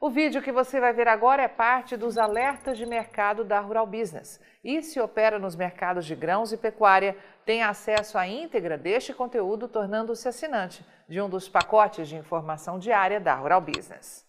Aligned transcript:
O 0.00 0.10
vídeo 0.10 0.40
que 0.40 0.52
você 0.52 0.78
vai 0.78 0.92
ver 0.92 1.08
agora 1.08 1.42
é 1.42 1.48
parte 1.48 1.96
dos 1.96 2.16
alertas 2.16 2.78
de 2.78 2.86
mercado 2.86 3.42
da 3.42 3.58
Rural 3.58 3.84
Business. 3.84 4.40
E 4.62 4.80
se 4.80 5.00
opera 5.00 5.40
nos 5.40 5.56
mercados 5.56 6.06
de 6.06 6.14
grãos 6.14 6.52
e 6.52 6.56
pecuária, 6.56 7.16
tem 7.44 7.64
acesso 7.64 8.16
à 8.16 8.24
íntegra 8.24 8.78
deste 8.78 9.12
conteúdo, 9.12 9.66
tornando-se 9.66 10.28
assinante 10.28 10.86
de 11.08 11.20
um 11.20 11.28
dos 11.28 11.48
pacotes 11.48 12.08
de 12.08 12.14
informação 12.14 12.78
diária 12.78 13.18
da 13.18 13.34
Rural 13.34 13.60
Business. 13.60 14.24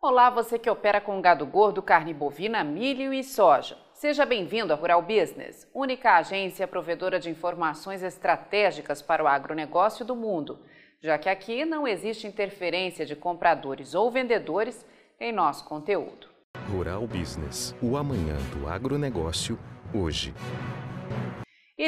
Olá, 0.00 0.30
você 0.30 0.58
que 0.58 0.70
opera 0.70 0.98
com 0.98 1.20
gado 1.20 1.44
gordo, 1.44 1.82
carne 1.82 2.14
bovina, 2.14 2.64
milho 2.64 3.12
e 3.12 3.22
soja. 3.22 3.76
Seja 3.92 4.24
bem-vindo 4.24 4.72
à 4.72 4.76
Rural 4.76 5.02
Business, 5.02 5.70
única 5.74 6.16
agência 6.16 6.66
provedora 6.66 7.20
de 7.20 7.28
informações 7.28 8.02
estratégicas 8.02 9.02
para 9.02 9.22
o 9.22 9.28
agronegócio 9.28 10.06
do 10.06 10.16
mundo 10.16 10.58
já 11.02 11.18
que 11.18 11.28
aqui 11.28 11.64
não 11.64 11.86
existe 11.86 12.26
interferência 12.26 13.04
de 13.04 13.16
compradores 13.16 13.94
ou 13.94 14.10
vendedores 14.10 14.86
em 15.18 15.32
nosso 15.32 15.64
conteúdo. 15.64 16.28
Rural 16.70 17.06
Business, 17.06 17.74
o 17.82 17.96
amanhã 17.96 18.36
do 18.54 18.68
agronegócio, 18.68 19.58
hoje. 19.92 20.32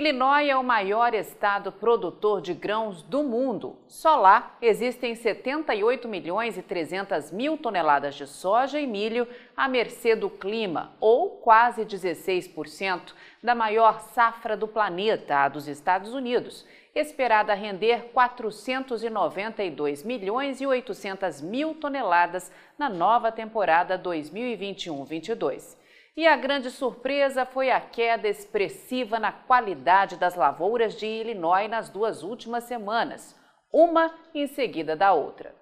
Illinois 0.04 0.50
é 0.50 0.54
o 0.54 0.62
maior 0.62 1.14
estado 1.14 1.72
produtor 1.72 2.42
de 2.42 2.52
grãos 2.52 3.02
do 3.02 3.22
mundo. 3.22 3.78
Só 3.88 4.16
lá 4.16 4.54
existem 4.60 5.14
78 5.14 6.06
milhões 6.06 6.58
e 6.58 6.62
300 6.62 7.32
mil 7.32 7.56
toneladas 7.56 8.14
de 8.14 8.26
soja 8.26 8.78
e 8.78 8.86
milho 8.86 9.26
à 9.56 9.66
mercê 9.66 10.14
do 10.14 10.28
clima, 10.28 10.92
ou 11.00 11.30
quase 11.30 11.86
16% 11.86 13.14
da 13.42 13.54
maior 13.54 13.98
safra 13.98 14.54
do 14.54 14.68
planeta, 14.68 15.38
a 15.38 15.48
dos 15.48 15.66
Estados 15.66 16.12
Unidos, 16.12 16.66
esperada 16.94 17.54
render 17.54 18.10
492 18.12 20.02
milhões 20.02 20.60
e 20.60 20.66
800 20.66 21.40
mil 21.40 21.76
toneladas 21.76 22.52
na 22.76 22.90
nova 22.90 23.32
temporada 23.32 23.98
2021-22. 23.98 25.82
E 26.16 26.26
a 26.26 26.36
grande 26.36 26.70
surpresa 26.70 27.44
foi 27.44 27.70
a 27.70 27.80
queda 27.80 28.28
expressiva 28.28 29.18
na 29.18 29.32
qualidade 29.32 30.16
das 30.16 30.36
lavouras 30.36 30.94
de 30.96 31.06
Illinois 31.06 31.68
nas 31.68 31.88
duas 31.88 32.22
últimas 32.22 32.64
semanas, 32.64 33.34
uma 33.72 34.14
em 34.32 34.46
seguida 34.46 34.94
da 34.94 35.12
outra. 35.12 35.54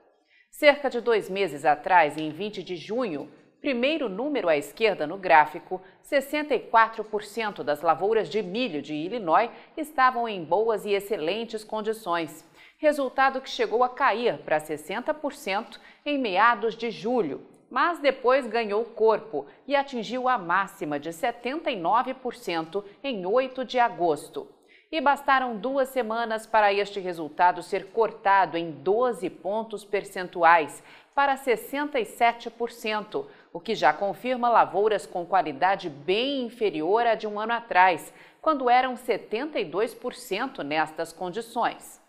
Cerca 0.50 0.90
de 0.90 1.00
dois 1.00 1.30
meses 1.30 1.64
atrás, 1.64 2.18
em 2.18 2.30
20 2.30 2.62
de 2.62 2.76
junho, 2.76 3.30
Primeiro 3.62 4.08
número 4.08 4.48
à 4.48 4.56
esquerda 4.56 5.06
no 5.06 5.16
gráfico, 5.16 5.80
64% 6.04 7.62
das 7.62 7.80
lavouras 7.80 8.28
de 8.28 8.42
milho 8.42 8.82
de 8.82 8.92
Illinois 8.92 9.48
estavam 9.76 10.28
em 10.28 10.42
boas 10.42 10.84
e 10.84 10.90
excelentes 10.90 11.62
condições, 11.62 12.44
resultado 12.76 13.40
que 13.40 13.48
chegou 13.48 13.84
a 13.84 13.88
cair 13.88 14.38
para 14.38 14.58
60% 14.58 15.78
em 16.04 16.18
meados 16.18 16.74
de 16.74 16.90
julho, 16.90 17.46
mas 17.72 17.98
depois 17.98 18.46
ganhou 18.46 18.84
corpo 18.84 19.46
e 19.66 19.74
atingiu 19.74 20.28
a 20.28 20.36
máxima 20.36 21.00
de 21.00 21.08
79% 21.08 22.84
em 23.02 23.24
8 23.24 23.64
de 23.64 23.78
agosto. 23.78 24.46
E 24.90 25.00
bastaram 25.00 25.56
duas 25.56 25.88
semanas 25.88 26.46
para 26.46 26.70
este 26.70 27.00
resultado 27.00 27.62
ser 27.62 27.86
cortado 27.86 28.58
em 28.58 28.70
12 28.70 29.30
pontos 29.30 29.86
percentuais 29.86 30.84
para 31.14 31.34
67%, 31.34 33.24
o 33.54 33.58
que 33.58 33.74
já 33.74 33.90
confirma 33.90 34.50
lavouras 34.50 35.06
com 35.06 35.24
qualidade 35.24 35.88
bem 35.88 36.44
inferior 36.44 37.06
à 37.06 37.14
de 37.14 37.26
um 37.26 37.40
ano 37.40 37.54
atrás, 37.54 38.12
quando 38.42 38.68
eram 38.68 38.96
72% 38.96 40.58
nestas 40.58 41.10
condições. 41.10 42.01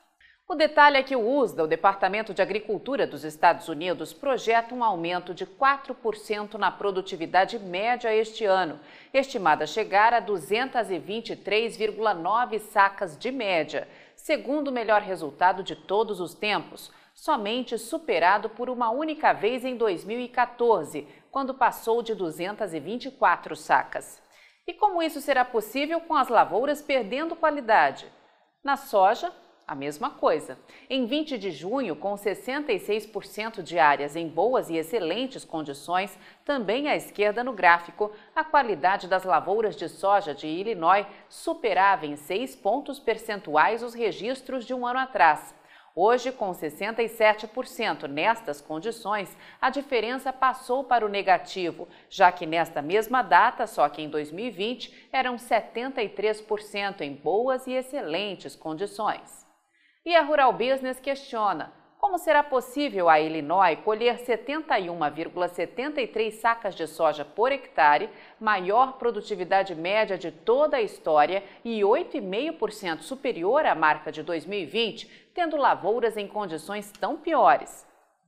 O 0.46 0.56
detalhe 0.56 0.98
é 0.98 1.04
que 1.04 1.16
o 1.16 1.26
USDA, 1.26 1.64
o 1.64 1.68
Departamento 1.68 2.34
de 2.34 2.42
Agricultura 2.42 3.08
dos 3.08 3.24
Estados 3.24 3.70
Unidos, 3.70 4.12
projeta 4.12 4.76
um 4.76 4.84
aumento 4.84 5.34
de 5.34 5.46
4% 5.46 6.56
na 6.56 6.70
produtividade 6.70 7.58
média 7.58 8.14
este 8.14 8.44
ano, 8.44 8.78
estimada 9.14 9.64
a 9.64 9.68
chegar 9.68 10.14
a 10.14 10.22
223,9 10.22 12.60
sacas 12.60 13.18
de 13.18 13.32
média, 13.32 13.88
segundo 14.18 14.68
o 14.68 14.72
melhor 14.72 15.02
resultado 15.02 15.64
de 15.64 15.78
todos 15.78 16.20
os 16.20 16.34
tempos, 16.34 16.92
somente 17.16 17.78
superado 17.78 18.50
por 18.50 18.70
uma 18.70 18.90
única 18.90 19.32
vez 19.32 19.64
em 19.64 19.78
2014, 19.78 21.08
quando 21.32 21.54
passou 21.54 22.04
de 22.04 22.14
224 22.14 23.56
sacas. 23.56 24.22
E 24.68 24.74
como 24.74 25.02
isso 25.02 25.22
será 25.22 25.46
possível 25.46 26.02
com 26.02 26.16
as 26.16 26.28
lavouras 26.28 26.82
perdendo 26.82 27.34
qualidade? 27.34 28.12
Na 28.62 28.76
soja, 28.78 29.32
a 29.68 29.74
mesma 29.76 30.10
coisa. 30.10 30.58
Em 30.90 31.06
20 31.06 31.38
de 31.38 31.52
junho, 31.52 31.96
com 31.96 32.14
66% 32.16 33.62
de 33.62 33.80
áreas 33.80 34.16
em 34.16 34.28
boas 34.28 34.70
e 34.70 34.76
excelentes 34.76 35.46
condições, 35.46 36.18
também 36.44 36.90
à 36.90 36.96
esquerda 36.96 37.44
no 37.44 37.54
gráfico, 37.54 38.12
a 38.36 38.44
qualidade 38.44 39.08
das 39.08 39.24
lavouras 39.24 39.76
de 39.76 39.88
soja 39.88 40.34
de 40.34 40.48
Illinois 40.48 41.06
superava 41.30 42.06
em 42.06 42.16
6 42.16 42.56
pontos 42.58 43.00
percentuais 43.00 43.82
os 43.82 43.94
registros 43.94 44.66
de 44.66 44.74
um 44.74 44.86
ano 44.86 45.00
atrás. 45.00 45.54
Hoje, 45.96 46.32
com 46.32 46.50
67% 46.50 48.08
nestas 48.08 48.60
condições, 48.60 49.38
a 49.62 49.70
diferença 49.70 50.34
passou 50.34 50.84
para 50.84 51.06
o 51.06 51.10
negativo, 51.10 51.88
já 52.10 52.32
que 52.32 52.48
nesta 52.48 52.82
mesma 52.82 53.22
data, 53.22 53.68
só 53.68 53.88
que 53.88 54.02
em 54.02 54.10
2020, 54.10 55.10
eram 55.12 55.36
73% 55.36 57.02
em 57.02 57.14
boas 57.14 57.68
e 57.68 57.74
excelentes 57.74 58.56
condições. 58.56 59.44
E 60.06 60.18
a 60.18 60.22
Rural 60.22 60.52
Business 60.52 61.00
questiona: 61.00 61.72
como 61.98 62.18
será 62.18 62.44
possível 62.44 63.08
a 63.08 63.22
Illinois 63.22 63.80
colher 63.86 64.18
71,73 64.18 66.32
sacas 66.32 66.76
de 66.76 66.86
soja 66.86 67.24
por 67.24 67.54
hectare, 67.54 68.10
maior 68.38 68.98
produtividade 68.98 69.74
média 69.74 70.18
de 70.18 70.30
toda 70.30 70.76
a 70.76 70.82
história 70.82 71.42
e 71.64 71.80
8,5% 71.80 73.00
superior 73.00 73.66
à 73.66 73.74
marca 73.74 74.12
de 74.12 74.22
2020, 74.24 75.30
tendo 75.34 75.56
lavouras 75.56 76.18
em 76.18 76.28
condições 76.28 76.92
tão 76.92 77.16
piores? 77.16 77.88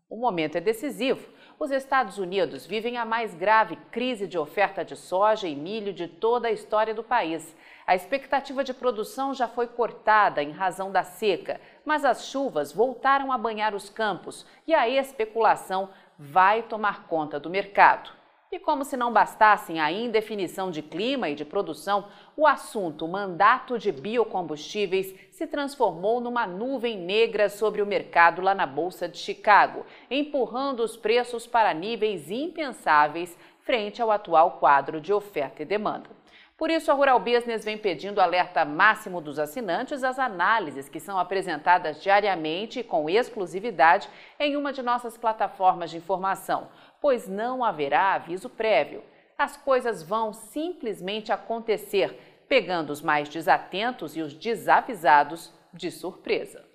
O 0.09 0.16
momento 0.16 0.56
é 0.56 0.62
decisivo. 0.62 1.34
Os 1.58 1.72
Estados 1.72 2.18
Unidos 2.18 2.66
vivem 2.66 2.98
a 2.98 3.06
mais 3.06 3.34
grave 3.34 3.78
crise 3.90 4.28
de 4.28 4.38
oferta 4.38 4.84
de 4.84 4.94
soja 4.96 5.48
e 5.48 5.56
milho 5.56 5.94
de 5.94 6.06
toda 6.06 6.50
a 6.50 6.52
história 6.52 6.94
do 6.94 7.02
país. 7.02 7.56
A 7.88 7.96
expectativa 7.96 8.62
de 8.62 8.74
produção 8.74 9.34
já 9.34 9.48
foi 9.48 9.68
cortada 9.68 10.44
em 10.44 10.52
razão 10.52 10.92
da 10.92 11.02
seca, 11.02 11.62
mas 11.86 12.04
as 12.04 12.28
chuvas 12.28 12.74
voltaram 12.74 13.32
a 13.32 13.38
banhar 13.38 13.74
os 13.74 13.90
campos 13.90 14.46
e 14.68 14.74
a 14.74 14.90
especulação 14.90 15.90
vai 16.20 16.62
tomar 16.62 17.08
conta 17.08 17.40
do 17.40 17.50
mercado. 17.50 18.12
E 18.56 18.60
como 18.60 18.86
se 18.86 18.96
não 18.96 19.12
bastassem 19.12 19.82
a 19.82 19.92
indefinição 19.92 20.72
de 20.72 20.82
clima 20.82 21.28
e 21.28 21.36
de 21.36 21.44
produção, 21.44 22.06
o 22.38 22.48
assunto 22.48 23.06
mandato 23.06 23.78
de 23.78 23.92
biocombustíveis 23.92 25.14
se 25.30 25.46
transformou 25.46 26.22
numa 26.22 26.48
nuvem 26.48 26.98
negra 26.98 27.50
sobre 27.50 27.82
o 27.82 27.86
mercado 27.86 28.42
lá 28.42 28.56
na 28.56 28.66
Bolsa 28.66 29.10
de 29.10 29.18
Chicago, 29.18 29.86
empurrando 30.10 30.80
os 30.80 30.96
preços 30.96 31.46
para 31.46 31.74
níveis 31.74 32.32
impensáveis 32.32 33.38
frente 33.60 34.02
ao 34.02 34.10
atual 34.10 34.52
quadro 34.52 35.02
de 35.02 35.12
oferta 35.12 35.62
e 35.62 35.66
demanda. 35.66 36.10
Por 36.58 36.70
isso, 36.70 36.90
a 36.90 36.94
Rural 36.94 37.20
Business 37.20 37.66
vem 37.66 37.78
pedindo 37.78 38.22
alerta 38.22 38.64
máximo 38.64 39.20
dos 39.20 39.40
assinantes 39.40 40.06
às 40.06 40.18
análises 40.18 40.88
que 40.88 41.02
são 41.02 41.20
apresentadas 41.20 42.02
diariamente 42.02 42.80
e 42.80 42.84
com 42.84 43.10
exclusividade 43.10 44.10
em 44.40 44.56
uma 44.56 44.72
de 44.72 44.82
nossas 44.82 45.18
plataformas 45.18 45.92
de 45.92 45.98
informação, 45.98 46.70
pois 47.02 47.28
não 47.28 47.62
haverá 47.62 48.14
aviso 48.14 48.50
prévio. 48.50 49.04
As 49.38 49.58
coisas 49.58 50.02
vão 50.02 50.32
simplesmente 50.32 51.30
acontecer, 51.30 52.18
pegando 52.48 52.92
os 52.92 53.02
mais 53.02 53.28
desatentos 53.28 54.16
e 54.16 54.22
os 54.22 54.34
desavisados 54.34 55.54
de 55.74 55.92
surpresa. 55.92 56.75